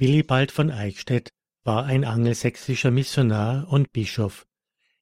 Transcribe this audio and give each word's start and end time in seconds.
Willibald 0.00 0.52
von 0.52 0.70
Eichstätt 0.70 1.30
war 1.64 1.84
ein 1.84 2.04
angelsächsischer 2.04 2.92
Missionar 2.92 3.66
und 3.68 3.92
Bischof. 3.92 4.46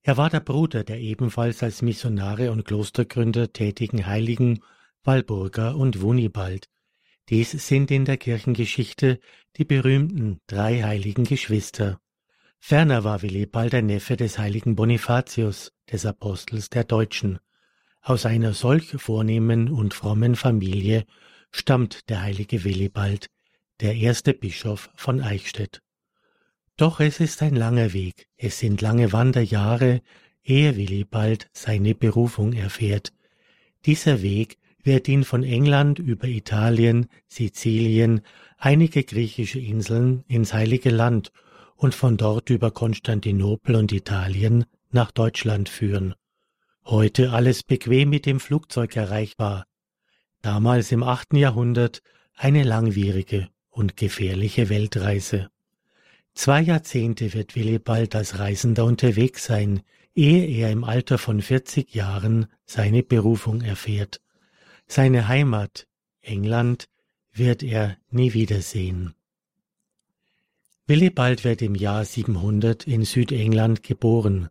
Er 0.00 0.16
war 0.16 0.30
der 0.30 0.40
Bruder 0.40 0.84
der 0.84 0.98
ebenfalls 1.00 1.62
als 1.62 1.82
Missionare 1.82 2.50
und 2.50 2.64
Klostergründer 2.64 3.52
tätigen 3.52 4.06
Heiligen 4.06 4.62
Walburga 5.04 5.72
und 5.72 6.00
Wunibald. 6.00 6.70
Dies 7.28 7.50
sind 7.50 7.90
in 7.90 8.06
der 8.06 8.16
Kirchengeschichte 8.16 9.20
die 9.58 9.66
berühmten 9.66 10.40
drei 10.46 10.82
heiligen 10.82 11.24
Geschwister. 11.24 12.00
Ferner 12.58 13.04
war 13.04 13.20
Willibald 13.20 13.74
der 13.74 13.82
Neffe 13.82 14.16
des 14.16 14.38
heiligen 14.38 14.76
Bonifatius, 14.76 15.72
des 15.92 16.06
Apostels 16.06 16.70
der 16.70 16.84
Deutschen. 16.84 17.38
Aus 18.00 18.24
einer 18.24 18.54
solch 18.54 18.92
vornehmen 18.96 19.68
und 19.68 19.92
frommen 19.92 20.36
Familie 20.36 21.04
stammt 21.50 22.08
der 22.08 22.22
heilige 22.22 22.64
Willibald, 22.64 23.28
der 23.80 23.94
erste 23.94 24.34
Bischof 24.34 24.90
von 24.94 25.20
Eichstätt. 25.20 25.82
Doch 26.76 27.00
es 27.00 27.20
ist 27.20 27.42
ein 27.42 27.56
langer 27.56 27.92
Weg, 27.92 28.28
es 28.36 28.58
sind 28.58 28.80
lange 28.80 29.12
Wanderjahre, 29.12 30.02
ehe 30.44 30.76
Willibald 30.76 31.48
seine 31.52 31.94
Berufung 31.94 32.52
erfährt. 32.52 33.12
Dieser 33.86 34.22
Weg 34.22 34.58
wird 34.82 35.08
ihn 35.08 35.24
von 35.24 35.42
England 35.42 35.98
über 35.98 36.28
Italien, 36.28 37.06
Sizilien, 37.28 38.20
einige 38.56 39.04
griechische 39.04 39.58
Inseln 39.58 40.22
ins 40.28 40.52
Heilige 40.54 40.90
Land 40.90 41.32
und 41.74 41.94
von 41.94 42.16
dort 42.16 42.50
über 42.50 42.70
Konstantinopel 42.70 43.74
und 43.74 43.92
Italien 43.92 44.64
nach 44.90 45.10
Deutschland 45.10 45.68
führen. 45.68 46.14
Heute 46.84 47.32
alles 47.32 47.64
bequem 47.64 48.10
mit 48.10 48.26
dem 48.26 48.38
Flugzeug 48.38 48.94
erreichbar. 48.96 49.66
Damals 50.40 50.92
im 50.92 51.02
achten 51.02 51.36
Jahrhundert 51.36 52.02
eine 52.36 52.62
langwierige 52.62 53.48
und 53.76 53.96
gefährliche 53.96 54.70
Weltreise. 54.70 55.50
Zwei 56.34 56.62
Jahrzehnte 56.62 57.34
wird 57.34 57.54
Willibald 57.54 58.16
als 58.16 58.38
Reisender 58.38 58.84
unterwegs 58.84 59.44
sein, 59.44 59.82
ehe 60.14 60.46
er 60.46 60.70
im 60.70 60.82
Alter 60.82 61.18
von 61.18 61.42
40 61.42 61.94
Jahren 61.94 62.46
seine 62.64 63.02
Berufung 63.02 63.60
erfährt. 63.60 64.22
Seine 64.86 65.28
Heimat, 65.28 65.86
England, 66.22 66.88
wird 67.32 67.62
er 67.62 67.98
nie 68.10 68.32
wiedersehen. 68.32 69.14
Willibald 70.86 71.44
wird 71.44 71.60
im 71.60 71.74
Jahr 71.74 72.04
700 72.04 72.86
in 72.86 73.04
Südengland 73.04 73.82
geboren. 73.82 74.48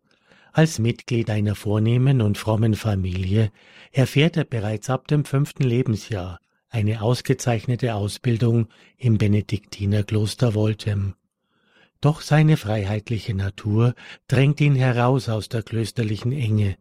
Als 0.54 0.78
Mitglied 0.78 1.30
einer 1.32 1.56
vornehmen 1.56 2.22
und 2.22 2.38
frommen 2.38 2.76
Familie 2.76 3.52
erfährt 3.92 4.38
er 4.38 4.44
bereits 4.44 4.90
ab 4.90 5.08
dem 5.08 5.26
fünften 5.26 5.64
Lebensjahr 5.64 6.40
eine 6.76 7.02
ausgezeichnete 7.02 7.96
Ausbildung 7.96 8.68
im 8.98 9.18
Benediktinerkloster 9.18 10.56
Woltem. 10.56 11.16
Doch 12.02 12.20
seine 12.20 12.58
freiheitliche 12.58 13.34
Natur 13.34 13.96
drängt 14.28 14.60
ihn 14.60 14.76
heraus 14.76 15.30
aus 15.30 15.48
der 15.48 15.64
klösterlichen 15.64 16.34
Enge. 16.34 16.76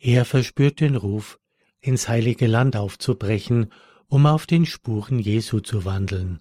Er 0.00 0.24
verspürt 0.24 0.80
den 0.80 0.96
Ruf, 0.96 1.38
ins 1.80 2.08
heilige 2.08 2.48
Land 2.48 2.74
aufzubrechen, 2.74 3.72
um 4.08 4.26
auf 4.26 4.44
den 4.44 4.66
Spuren 4.66 5.20
Jesu 5.20 5.60
zu 5.60 5.84
wandeln. 5.84 6.40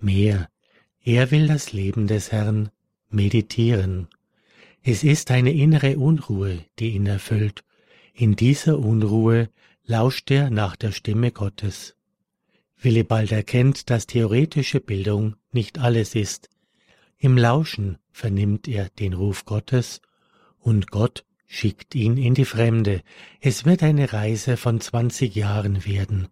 Mehr, 0.00 0.48
er 1.02 1.30
will 1.30 1.46
das 1.46 1.74
Leben 1.74 2.06
des 2.06 2.32
Herrn 2.32 2.70
meditieren. 3.10 4.08
Es 4.82 5.04
ist 5.04 5.30
eine 5.30 5.52
innere 5.52 5.98
Unruhe, 5.98 6.64
die 6.78 6.92
ihn 6.94 7.04
erfüllt. 7.04 7.62
In 8.14 8.36
dieser 8.36 8.78
Unruhe 8.78 9.50
lauscht 9.84 10.30
er 10.30 10.48
nach 10.48 10.76
der 10.76 10.92
Stimme 10.92 11.30
Gottes. 11.30 11.94
Willibald 12.84 13.32
erkennt, 13.32 13.90
dass 13.90 14.06
theoretische 14.06 14.80
Bildung 14.80 15.36
nicht 15.52 15.78
alles 15.78 16.14
ist. 16.14 16.50
Im 17.18 17.38
Lauschen 17.38 17.98
vernimmt 18.10 18.66
er 18.66 18.88
den 18.88 19.12
Ruf 19.12 19.44
Gottes 19.44 20.00
und 20.58 20.90
Gott 20.90 21.24
schickt 21.46 21.94
ihn 21.94 22.16
in 22.16 22.34
die 22.34 22.44
Fremde. 22.44 23.02
Es 23.40 23.64
wird 23.64 23.82
eine 23.82 24.12
Reise 24.12 24.56
von 24.56 24.80
zwanzig 24.80 25.34
Jahren 25.34 25.84
werden. 25.86 26.28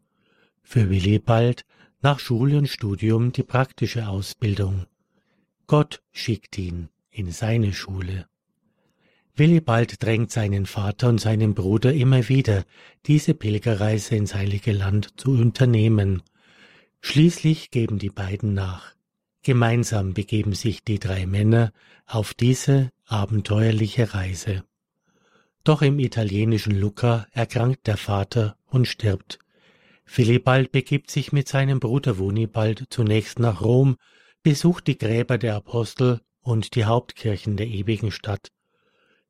Für 0.63 0.91
Willibald 0.91 1.65
nach 2.03 2.19
Schule 2.19 2.59
und 2.59 2.69
Studium 2.69 3.31
die 3.33 3.43
praktische 3.43 4.09
Ausbildung. 4.09 4.87
Gott 5.67 6.03
schickt 6.11 6.59
ihn 6.59 6.89
in 7.11 7.31
seine 7.31 7.73
Schule. 7.73 8.27
Willibald 9.37 10.03
drängt 10.03 10.33
seinen 10.33 10.67
Vater 10.67 11.09
und 11.09 11.21
seinen 11.21 11.55
Bruder 11.55 11.93
immer 11.93 12.29
wieder, 12.29 12.65
diese 13.07 13.35
Pilgerreise 13.35 14.17
ins 14.17 14.35
heilige 14.35 14.73
Land 14.73 15.21
zu 15.21 15.33
unternehmen. 15.33 16.23
Schließlich 17.01 17.71
geben 17.71 17.99
die 17.99 18.11
beiden 18.11 18.55
nach. 18.55 18.95
Gemeinsam 19.43 20.13
begeben 20.13 20.53
sich 20.53 20.85
die 20.85 20.99
drei 20.99 21.27
Männer 21.27 21.73
auf 22.07 22.35
diese 22.35 22.91
abenteuerliche 23.07 24.13
Reise. 24.13 24.65
Doch 25.65 25.83
im 25.83 25.99
italienischen 25.99 26.79
Lucca 26.79 27.27
erkrankt 27.33 27.87
der 27.87 27.97
Vater 27.97 28.57
und 28.67 28.87
stirbt. 28.87 29.39
Philippald 30.05 30.73
begibt 30.73 31.11
sich 31.11 31.33
mit 31.33 31.49
seinem 31.49 31.81
Bruder 31.81 32.19
Wunibald 32.19 32.85
zunächst 32.91 33.39
nach 33.39 33.61
Rom, 33.61 33.97
besucht 34.43 34.87
die 34.87 34.99
Gräber 34.99 35.39
der 35.39 35.57
Apostel 35.57 36.21
und 36.41 36.75
die 36.75 36.85
Hauptkirchen 36.85 37.57
der 37.57 37.67
ewigen 37.67 38.11
Stadt. 38.11 38.51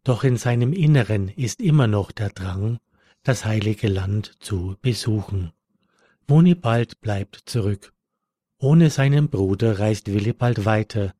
Doch 0.04 0.24
in 0.24 0.36
seinem 0.36 0.72
Inneren 0.72 1.28
ist 1.28 1.60
immer 1.60 1.86
noch 1.86 2.12
der 2.12 2.30
Drang, 2.30 2.78
das 3.22 3.44
heilige 3.44 3.88
Land 3.88 4.36
zu 4.40 4.76
besuchen. 4.80 5.52
Wunibald 6.30 7.00
bleibt 7.00 7.42
zurück. 7.46 7.92
Ohne 8.56 8.90
seinen 8.90 9.30
Bruder 9.30 9.80
reist 9.80 10.12
Willibald 10.12 10.64
weiter. 10.64 11.12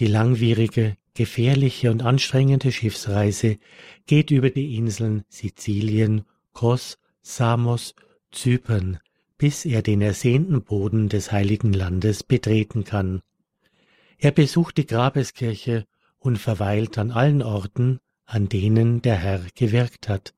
Die 0.00 0.08
langwierige, 0.08 0.96
gefährliche 1.14 1.92
und 1.92 2.02
anstrengende 2.02 2.72
Schiffsreise 2.72 3.58
geht 4.06 4.32
über 4.32 4.50
die 4.50 4.74
Inseln 4.76 5.22
Sizilien, 5.28 6.24
Kos, 6.54 6.98
Samos, 7.20 7.94
Zypern, 8.32 8.98
bis 9.38 9.64
er 9.64 9.80
den 9.80 10.02
ersehnten 10.02 10.62
Boden 10.62 11.08
des 11.08 11.30
heiligen 11.30 11.72
Landes 11.72 12.24
betreten 12.24 12.82
kann. 12.82 13.22
Er 14.18 14.32
besucht 14.32 14.76
die 14.76 14.86
Grabeskirche 14.86 15.86
und 16.18 16.36
verweilt 16.36 16.98
an 16.98 17.12
allen 17.12 17.42
Orten, 17.42 18.00
an 18.24 18.48
denen 18.48 19.02
der 19.02 19.18
Herr 19.18 19.46
gewirkt 19.54 20.08
hat. 20.08 20.34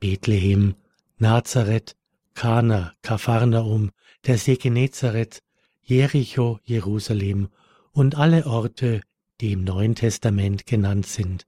Bethlehem, 0.00 0.76
Nazareth, 1.18 1.94
Kana, 2.34 2.92
Kapharnaum, 3.02 3.90
der 4.26 4.38
See 4.38 4.56
Genezareth, 4.56 5.42
Jericho, 5.82 6.58
Jerusalem 6.64 7.48
und 7.92 8.16
alle 8.16 8.46
Orte, 8.46 9.00
die 9.40 9.52
im 9.52 9.64
Neuen 9.64 9.94
Testament 9.94 10.66
genannt 10.66 11.06
sind. 11.06 11.46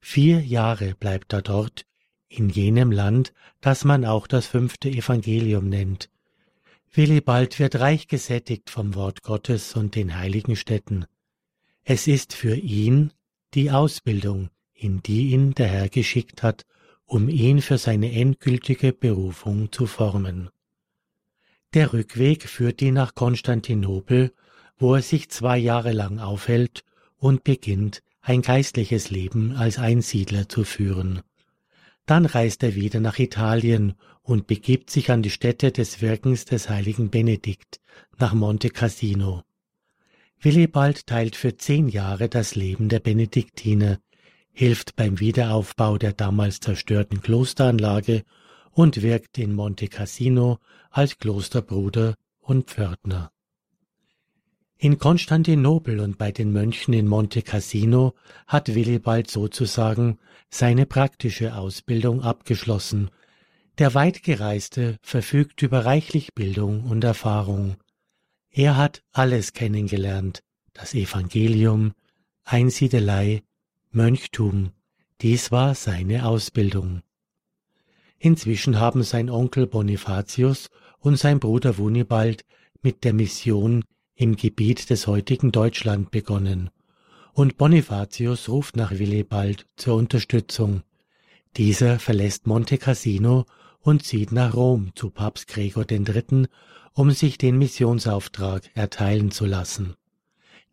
Vier 0.00 0.40
Jahre 0.40 0.94
bleibt 0.94 1.32
er 1.32 1.42
dort, 1.42 1.86
in 2.28 2.48
jenem 2.48 2.92
Land, 2.92 3.32
das 3.60 3.84
man 3.84 4.04
auch 4.04 4.26
das 4.26 4.46
fünfte 4.46 4.88
Evangelium 4.88 5.68
nennt. 5.68 6.10
Willibald 6.92 7.58
wird 7.58 7.78
reich 7.78 8.08
gesättigt 8.08 8.70
vom 8.70 8.94
Wort 8.94 9.22
Gottes 9.22 9.76
und 9.76 9.94
den 9.94 10.16
heiligen 10.16 10.56
Städten. 10.56 11.06
Es 11.84 12.06
ist 12.06 12.34
für 12.34 12.56
ihn 12.56 13.12
die 13.54 13.70
Ausbildung, 13.70 14.50
in 14.74 15.02
die 15.02 15.30
ihn 15.30 15.54
der 15.54 15.68
Herr 15.68 15.88
geschickt 15.88 16.42
hat, 16.42 16.66
um 17.10 17.28
ihn 17.28 17.60
für 17.60 17.76
seine 17.76 18.12
endgültige 18.12 18.92
Berufung 18.92 19.72
zu 19.72 19.86
formen. 19.86 20.48
Der 21.74 21.92
Rückweg 21.92 22.48
führt 22.48 22.80
ihn 22.82 22.94
nach 22.94 23.16
Konstantinopel, 23.16 24.32
wo 24.78 24.94
er 24.94 25.02
sich 25.02 25.28
zwei 25.28 25.58
Jahre 25.58 25.90
lang 25.90 26.20
aufhält 26.20 26.84
und 27.18 27.42
beginnt, 27.42 28.04
ein 28.20 28.42
geistliches 28.42 29.10
Leben 29.10 29.56
als 29.56 29.78
Einsiedler 29.78 30.48
zu 30.48 30.62
führen. 30.62 31.20
Dann 32.06 32.26
reist 32.26 32.62
er 32.62 32.76
wieder 32.76 33.00
nach 33.00 33.18
Italien 33.18 33.94
und 34.22 34.46
begibt 34.46 34.90
sich 34.90 35.10
an 35.10 35.22
die 35.22 35.30
Stätte 35.30 35.72
des 35.72 36.00
Wirkens 36.00 36.44
des 36.44 36.68
heiligen 36.68 37.10
Benedikt, 37.10 37.80
nach 38.18 38.34
Monte 38.34 38.70
Cassino. 38.70 39.42
Willibald 40.40 41.08
teilt 41.08 41.34
für 41.34 41.56
zehn 41.56 41.88
Jahre 41.88 42.28
das 42.28 42.54
Leben 42.54 42.88
der 42.88 43.00
Benediktiner, 43.00 43.98
hilft 44.60 44.94
beim 44.94 45.20
Wiederaufbau 45.20 45.96
der 45.96 46.12
damals 46.12 46.60
zerstörten 46.60 47.22
Klosteranlage 47.22 48.24
und 48.72 49.00
wirkt 49.00 49.38
in 49.38 49.54
Monte 49.54 49.88
Cassino 49.88 50.58
als 50.90 51.16
Klosterbruder 51.16 52.14
und 52.40 52.66
Pförtner. 52.66 53.32
In 54.76 54.98
Konstantinopel 54.98 55.98
und 56.00 56.18
bei 56.18 56.30
den 56.30 56.52
Mönchen 56.52 56.92
in 56.92 57.08
Monte 57.08 57.40
Cassino 57.40 58.12
hat 58.46 58.74
Willibald 58.74 59.30
sozusagen 59.30 60.18
seine 60.50 60.84
praktische 60.84 61.54
Ausbildung 61.54 62.20
abgeschlossen. 62.20 63.10
Der 63.78 63.94
Weitgereiste 63.94 64.98
verfügt 65.00 65.62
über 65.62 65.86
reichlich 65.86 66.34
Bildung 66.34 66.84
und 66.84 67.02
Erfahrung. 67.02 67.76
Er 68.50 68.76
hat 68.76 69.02
alles 69.12 69.54
kennengelernt, 69.54 70.42
das 70.74 70.92
Evangelium, 70.92 71.94
Einsiedelei, 72.44 73.42
Mönchtum, 73.92 74.70
dies 75.20 75.50
war 75.50 75.74
seine 75.74 76.24
Ausbildung. 76.24 77.02
Inzwischen 78.20 78.78
haben 78.78 79.02
sein 79.02 79.28
Onkel 79.28 79.66
Bonifatius 79.66 80.70
und 81.00 81.16
sein 81.16 81.40
Bruder 81.40 81.76
Wunibald 81.76 82.44
mit 82.82 83.02
der 83.02 83.14
Mission 83.14 83.82
im 84.14 84.36
Gebiet 84.36 84.90
des 84.90 85.08
heutigen 85.08 85.50
Deutschland 85.50 86.12
begonnen, 86.12 86.70
und 87.32 87.56
Bonifatius 87.56 88.48
ruft 88.48 88.76
nach 88.76 88.92
Willibald 88.92 89.66
zur 89.74 89.96
Unterstützung. 89.96 90.84
Dieser 91.56 91.98
verlässt 91.98 92.46
Monte 92.46 92.78
Cassino 92.78 93.44
und 93.80 94.04
zieht 94.04 94.30
nach 94.30 94.54
Rom 94.54 94.92
zu 94.94 95.10
Papst 95.10 95.48
Gregor 95.48 95.90
III., 95.90 96.46
um 96.92 97.10
sich 97.10 97.38
den 97.38 97.58
Missionsauftrag 97.58 98.70
erteilen 98.74 99.32
zu 99.32 99.46
lassen. 99.46 99.96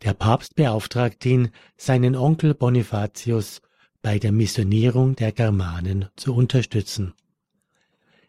Der 0.04 0.14
Papst 0.14 0.56
beauftragt 0.56 1.26
ihn, 1.26 1.50
seinen 1.76 2.16
Onkel 2.16 2.54
Bonifatius 2.54 3.62
bei 4.02 4.20
der 4.20 4.32
Missionierung 4.32 5.16
der 5.16 5.32
Germanen 5.32 6.10
zu 6.16 6.36
unterstützen. 6.36 7.14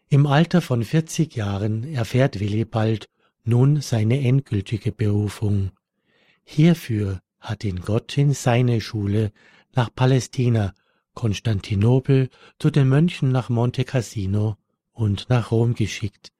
Im 0.09 0.25
Alter 0.25 0.61
von 0.61 0.83
40 0.83 1.35
Jahren 1.35 1.83
erfährt 1.83 2.39
Willibald 2.39 3.07
nun 3.43 3.81
seine 3.81 4.19
endgültige 4.21 4.91
Berufung. 4.91 5.71
Hierfür 6.43 7.21
hat 7.39 7.63
ihn 7.63 7.81
Gott 7.81 8.17
in 8.17 8.33
seine 8.33 8.81
Schule 8.81 9.31
nach 9.75 9.93
Palästina, 9.93 10.73
Konstantinopel, 11.13 12.29
zu 12.57 12.71
den 12.71 12.89
Mönchen 12.89 13.31
nach 13.31 13.49
Monte 13.49 13.83
Cassino 13.83 14.57
und 14.91 15.29
nach 15.29 15.51
Rom 15.51 15.75
geschickt. 15.75 16.31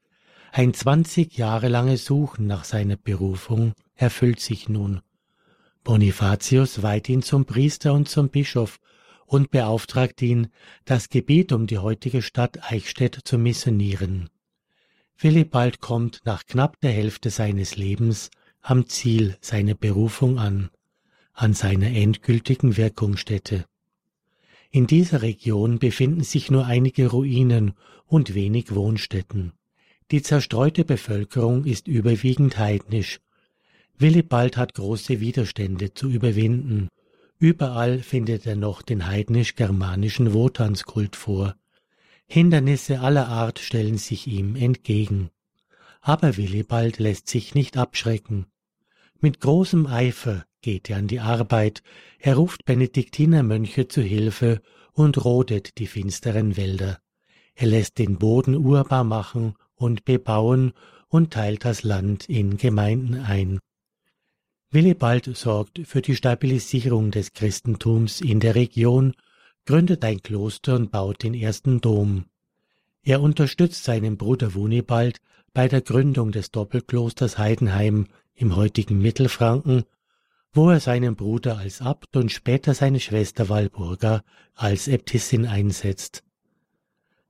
Ein 0.52 0.74
zwanzig 0.74 1.38
Jahre 1.38 1.68
langes 1.68 2.06
Suchen 2.06 2.48
nach 2.48 2.64
seiner 2.64 2.98
Berufung 2.98 3.74
erfüllt 3.94 4.40
sich 4.40 4.68
nun. 4.68 5.02
Bonifatius 5.84 6.82
weiht 6.82 7.10
ihn 7.10 7.22
zum 7.22 7.46
Priester 7.46 7.94
und 7.94 8.10
zum 8.10 8.30
Bischof 8.30 8.80
und 9.26 9.52
beauftragt 9.52 10.22
ihn, 10.22 10.48
das 10.86 11.10
Gebiet 11.10 11.52
um 11.52 11.68
die 11.68 11.78
heutige 11.78 12.22
Stadt 12.22 12.72
Eichstätt 12.72 13.20
zu 13.24 13.38
missionieren. 13.38 14.30
Willibald 15.18 15.82
kommt 15.82 16.22
nach 16.26 16.46
knapp 16.46 16.80
der 16.80 16.92
Hälfte 16.92 17.30
seines 17.30 17.76
Lebens 17.76 18.32
am 18.62 18.88
Ziel 18.88 19.38
seiner 19.42 19.76
Berufung 19.76 20.40
an, 20.40 20.70
an 21.34 21.54
seiner 21.54 21.88
endgültigen 21.88 22.78
Wirkungsstätte. 22.78 23.66
In 24.72 24.88
dieser 24.88 25.22
Region 25.22 25.80
befinden 25.80 26.24
sich 26.24 26.52
nur 26.52 26.66
einige 26.66 27.08
Ruinen 27.08 27.74
und 28.06 28.34
wenig 28.34 28.76
Wohnstätten. 28.76 29.54
Die 30.12 30.22
zerstreute 30.22 30.86
Bevölkerung 30.86 31.66
ist 31.66 31.88
überwiegend 31.88 32.58
heidnisch. 32.58 33.20
Willibald 34.02 34.56
hat 34.56 34.76
große 34.76 35.20
Widerstände 35.20 35.94
zu 35.94 36.10
überwinden. 36.10 36.88
Überall 37.38 38.00
findet 38.00 38.46
er 38.46 38.56
noch 38.56 38.82
den 38.82 39.08
heidnisch-germanischen 39.08 40.34
Wotanskult 40.34 41.18
vor. 41.18 41.56
Hindernisse 42.26 43.02
aller 43.02 43.28
Art 43.28 43.60
stellen 43.60 43.98
sich 43.98 44.26
ihm 44.26 44.56
entgegen. 44.56 45.32
Aber 46.00 46.38
Willibald 46.38 46.98
lässt 47.00 47.28
sich 47.28 47.56
nicht 47.56 47.76
abschrecken. 47.76 48.46
Mit 49.20 49.42
großem 49.42 49.86
Eifer 49.86 50.46
geht 50.62 50.90
er 50.90 50.98
an 50.98 51.08
die 51.08 51.20
Arbeit, 51.20 51.84
er 52.20 52.36
ruft 52.36 52.64
Benediktinermönche 52.64 53.90
zu 53.90 54.02
Hilfe 54.02 54.62
und 54.94 55.26
rodet 55.26 55.78
die 55.78 55.88
finsteren 55.88 56.56
Wälder. 56.56 57.00
Er 57.54 57.68
lässt 57.68 57.98
den 57.98 58.18
Boden 58.18 58.56
urbar 58.56 59.04
machen 59.04 59.56
und 59.76 60.06
bebauen 60.06 60.72
und 61.10 61.34
teilt 61.34 61.66
das 61.66 61.84
Land 61.84 62.30
in 62.30 62.56
Gemeinden 62.56 63.16
ein. 63.16 63.60
Willibald 64.72 65.36
sorgt 65.36 65.82
für 65.86 66.04
die 66.04 66.16
Stabilisierung 66.16 67.10
des 67.10 67.34
Christentums 67.34 68.22
in 68.22 68.40
der 68.40 68.54
Region, 68.54 69.16
gründet 69.66 70.06
ein 70.06 70.22
Kloster 70.22 70.76
und 70.76 70.92
baut 70.92 71.24
den 71.24 71.34
ersten 71.34 71.82
Dom. 71.82 72.26
Er 73.02 73.22
unterstützt 73.22 73.84
seinen 73.84 74.18
Bruder 74.18 74.54
Wunibald 74.54 75.22
bei 75.54 75.68
der 75.68 75.82
Gründung 75.82 76.32
des 76.32 76.52
Doppelklosters 76.52 77.40
Heidenheim 77.40 78.06
im 78.36 78.56
heutigen 78.56 79.02
Mittelfranken, 79.02 79.86
wo 80.54 80.70
er 80.70 80.80
seinen 80.80 81.16
Bruder 81.16 81.58
als 81.58 81.82
Abt 81.82 82.16
und 82.16 82.32
später 82.32 82.76
seine 82.76 83.00
Schwester 83.00 83.50
Walburga 83.50 84.24
als 84.54 84.88
Äbtissin 84.88 85.48
einsetzt. 85.48 86.24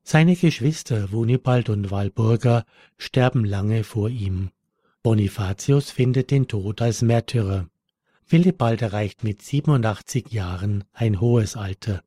Seine 0.04 0.36
Geschwister 0.36 1.14
Wunibald 1.14 1.70
und 1.70 1.90
Walburga 1.90 2.66
sterben 2.98 3.46
lange 3.46 3.86
vor 3.86 4.10
ihm. 4.10 4.50
Bonifatius 5.02 5.92
findet 5.92 6.30
den 6.30 6.50
Tod 6.50 6.82
als 6.82 7.02
Märtyrer. 7.02 7.70
Willibald 8.28 8.82
erreicht 8.82 9.24
mit 9.24 9.42
87 9.42 10.32
Jahren 10.32 10.84
ein 10.92 11.22
hohes 11.22 11.56
Alter. 11.56 12.04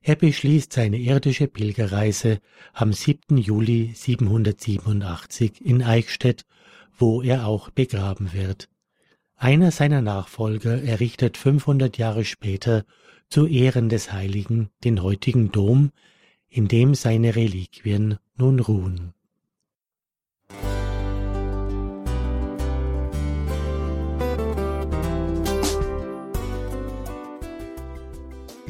Er 0.00 0.16
beschließt 0.16 0.72
seine 0.72 0.96
irdische 0.96 1.46
Pilgerreise 1.46 2.40
am 2.72 2.94
7. 2.94 3.36
Juli 3.36 3.92
787 3.94 5.60
in 5.60 5.82
Eichstätt, 5.82 6.46
wo 6.96 7.20
er 7.20 7.46
auch 7.46 7.68
begraben 7.68 8.32
wird. 8.32 8.70
Einer 9.36 9.70
seiner 9.70 10.00
Nachfolger 10.00 10.82
errichtet 10.82 11.36
500 11.36 11.98
Jahre 11.98 12.24
später 12.24 12.84
zu 13.28 13.46
Ehren 13.46 13.90
des 13.90 14.10
Heiligen 14.10 14.70
den 14.84 15.02
heutigen 15.02 15.52
Dom, 15.52 15.90
in 16.48 16.66
dem 16.66 16.94
seine 16.94 17.36
Reliquien 17.36 18.16
nun 18.36 18.58
ruhen. 18.58 19.12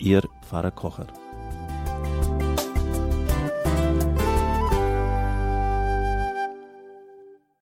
Ihr 0.00 0.22
Pfarrer 0.40 0.70
Kocher. 0.70 1.08